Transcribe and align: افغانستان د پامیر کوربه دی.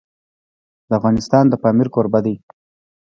افغانستان 0.97 1.45
د 1.49 1.53
پامیر 1.63 1.87
کوربه 1.93 2.19
دی. 2.25 2.35